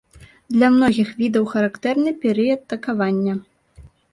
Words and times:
Для 0.55 0.69
многіх 0.77 1.11
відаў 1.19 1.45
характэрны 1.53 2.15
перыяд 2.27 2.61
такавання. 2.75 3.33